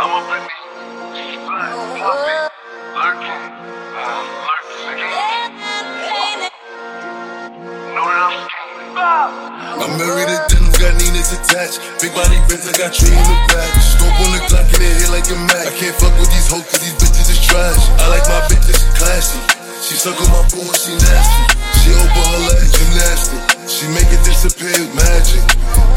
I'm 0.00 0.08
a 0.08 0.24
blippi. 0.24 0.48
Slut, 1.44 1.76
plumpy, 2.00 2.40
lurking, 2.96 3.44
lurking 4.48 4.80
uh, 4.80 4.96
again. 4.96 6.40
Know 7.92 8.08
that 8.08 8.24
I'm 8.24 8.32
scamming. 8.48 8.96
I 8.96 9.86
married 10.00 10.32
to 10.32 10.40
Dennis, 10.48 10.80
got 10.80 10.96
Nina's 10.96 11.36
attached. 11.36 11.84
Big 12.00 12.16
body 12.16 12.40
bitch, 12.48 12.64
I 12.64 12.72
got 12.80 12.96
tree 12.96 13.12
in 13.12 13.20
the 13.28 13.36
back. 13.52 13.68
Scope 13.76 14.16
on 14.24 14.32
the 14.32 14.40
clock 14.48 14.72
in 14.72 14.80
the 14.80 14.88
hit 14.88 15.12
like 15.12 15.28
a 15.28 15.36
Mac. 15.52 15.68
I 15.68 15.72
can't 15.76 15.92
fuck 15.92 16.16
with 16.16 16.32
these 16.32 16.48
hoes 16.48 16.64
cause 16.64 16.80
these 16.80 16.96
bitches 16.96 17.28
is 17.36 17.40
trash. 17.44 17.84
I 18.00 18.08
like 18.08 18.24
my 18.24 18.40
bitches 18.48 18.80
classy. 18.96 19.36
She 19.84 20.00
suck 20.00 20.16
on 20.16 20.32
my 20.32 20.40
boo 20.48 20.64
and 20.64 20.80
she 20.80 20.96
nasty. 20.96 21.44
She 21.84 21.92
open 21.92 22.24
her 22.24 22.40
legs 22.48 22.72
gymnastic. 22.72 23.40
She 23.68 23.84
make 23.92 24.08
it 24.08 24.24
disappear, 24.24 24.80
magic. 24.96 25.44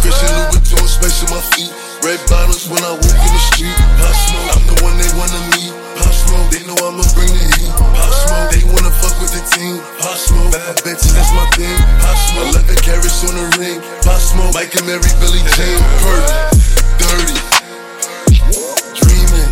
Christian 0.03 0.27
Louboutin, 0.43 0.91
special 0.91 1.31
my 1.31 1.39
feet. 1.55 1.71
Red 2.03 2.19
bottles 2.27 2.67
when 2.67 2.83
I 2.83 2.91
walk 2.99 3.15
in 3.15 3.31
the 3.31 3.43
street. 3.51 3.72
Pop 14.43 14.53
Mike 14.55 14.75
and 14.75 14.85
Mary, 14.85 15.01
Billie 15.19 15.39
Jean. 15.55 15.79
Perk, 16.03 16.27
dirty. 16.99 17.33
Dreaming. 18.99 19.49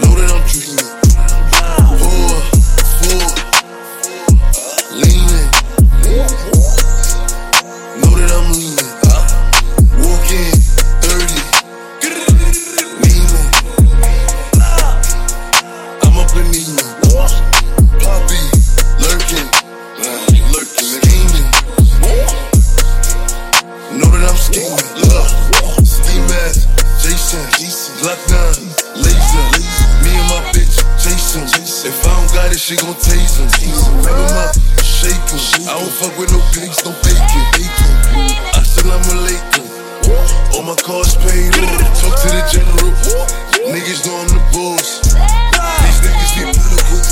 Know 0.00 0.12
that 0.18 0.28
I'm 0.34 0.42
dreaming. 0.52 0.90
Four, 2.00 2.34
four. 3.00 3.24
Leaning. 4.92 5.48
Know 8.00 8.12
that 8.18 8.30
I'm 8.36 8.48
leaning. 8.52 8.92
Walk 10.04 10.30
in, 10.30 10.54
30. 11.00 11.40
Leaning. 13.00 13.48
I'm 16.02 16.16
up 16.18 16.36
in 16.36 16.44
Neiman. 16.52 17.43
Jason, 27.34 27.98
Glock 27.98 28.20
9, 28.30 29.02
laser. 29.02 29.46
Me 30.06 30.14
and 30.14 30.28
my 30.30 30.38
bitch, 30.54 30.78
Jason. 31.02 31.42
If 31.82 31.98
I 32.06 32.14
don't 32.14 32.30
got 32.30 32.54
it, 32.54 32.60
she 32.62 32.76
gon' 32.78 32.94
tase 32.94 33.42
him. 33.42 33.50
Grab 34.06 34.14
him 34.14 34.38
up, 34.38 34.54
shake 34.78 35.18
him. 35.34 35.42
I 35.66 35.74
don't 35.74 35.90
fuck 35.98 36.14
with 36.14 36.30
no 36.30 36.38
pigs, 36.54 36.78
no 36.86 36.94
bacon. 37.02 37.42
Assalamu 38.54 39.18
alaikum. 39.18 39.66
All 40.54 40.62
my 40.62 40.78
cars 40.78 41.18
paid 41.26 41.50
off. 41.58 41.82
Talk 41.98 42.14
to 42.22 42.28
the 42.30 42.42
general. 42.46 42.94
Niggas 43.66 44.06
know 44.06 44.14
I'm 44.14 44.30
the 44.30 44.38
boss. 44.54 45.02
These 45.02 46.00
niggas 46.06 46.32
be 46.38 46.42
political. 46.54 47.02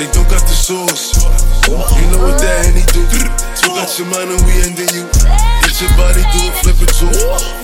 They 0.00 0.08
don't 0.10 0.28
got 0.32 0.40
the 0.48 0.56
sauce. 0.56 1.20
You 1.68 2.06
know 2.10 2.24
what 2.24 2.40
that 2.40 2.64
Henny 2.64 2.84
do? 2.96 3.04
Took 3.60 3.76
out 3.76 3.92
your 3.98 4.08
mind 4.08 4.32
and 4.32 4.40
we 4.48 4.56
ending 4.64 4.88
you. 4.96 5.04
Get 5.60 5.76
your 5.84 5.92
body, 6.00 6.24
do 6.32 6.40
a 6.48 6.52
flip 6.64 6.80
or 6.80 6.88
two. 6.96 7.12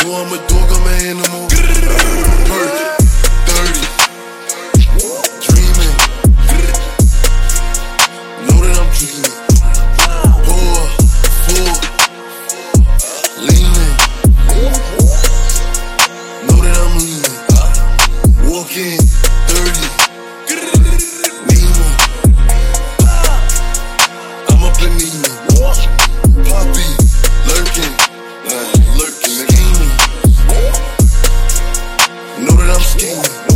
Know 0.05 0.21
I'm 0.21 0.29
a 0.29 0.39
dog, 0.45 0.69
I'm 0.77 0.87
an 0.87 1.17
animal. 1.17 1.60
Quem 33.01 33.50